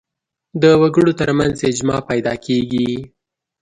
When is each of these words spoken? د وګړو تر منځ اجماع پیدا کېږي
د 0.61 0.63
وګړو 0.81 1.11
تر 1.19 1.29
منځ 1.39 1.55
اجماع 1.69 2.01
پیدا 2.09 2.33
کېږي 2.45 2.89